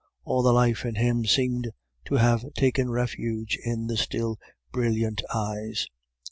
[0.23, 1.69] All the life in him seemed
[2.05, 4.39] to have taken refuge in the still
[4.71, 5.89] brilliant eyes.